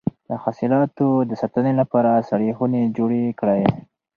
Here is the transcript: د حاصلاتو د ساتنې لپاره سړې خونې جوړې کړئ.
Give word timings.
د 0.27 0.29
حاصلاتو 0.43 1.07
د 1.29 1.31
ساتنې 1.41 1.73
لپاره 1.81 2.25
سړې 2.29 2.49
خونې 2.57 2.81
جوړې 2.97 3.23
کړئ. 3.39 3.61